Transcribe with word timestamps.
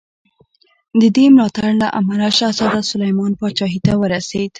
د 1.01 1.03
دې 1.15 1.25
ملاتړ 1.35 1.69
له 1.81 1.87
امله 1.99 2.27
شهزاده 2.37 2.81
سلیمان 2.91 3.31
پاچاهي 3.39 3.79
ته 3.85 3.93
ورسېد. 4.01 4.49